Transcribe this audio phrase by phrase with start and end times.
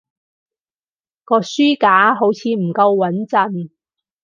[1.25, 3.69] 個書架好似唔夠穏陣